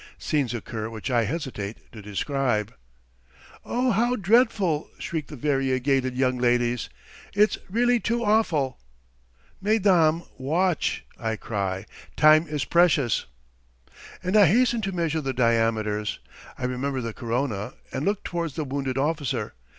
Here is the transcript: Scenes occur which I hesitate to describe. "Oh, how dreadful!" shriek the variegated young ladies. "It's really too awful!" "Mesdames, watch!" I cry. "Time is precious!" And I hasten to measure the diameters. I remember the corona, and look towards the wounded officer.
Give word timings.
Scenes 0.17 0.51
occur 0.55 0.89
which 0.89 1.11
I 1.11 1.25
hesitate 1.25 1.77
to 1.91 2.01
describe. 2.01 2.73
"Oh, 3.63 3.91
how 3.91 4.15
dreadful!" 4.15 4.89
shriek 4.97 5.27
the 5.27 5.35
variegated 5.35 6.17
young 6.17 6.39
ladies. 6.39 6.89
"It's 7.35 7.59
really 7.69 7.99
too 7.99 8.25
awful!" 8.25 8.79
"Mesdames, 9.61 10.23
watch!" 10.39 11.05
I 11.19 11.35
cry. 11.35 11.85
"Time 12.17 12.47
is 12.47 12.65
precious!" 12.65 13.27
And 14.23 14.35
I 14.35 14.47
hasten 14.47 14.81
to 14.81 14.91
measure 14.91 15.21
the 15.21 15.33
diameters. 15.33 16.17
I 16.57 16.65
remember 16.65 17.01
the 17.01 17.13
corona, 17.13 17.73
and 17.91 18.03
look 18.03 18.23
towards 18.23 18.55
the 18.55 18.63
wounded 18.63 18.97
officer. 18.97 19.53